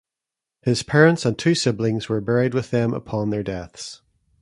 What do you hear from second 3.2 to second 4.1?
their deaths.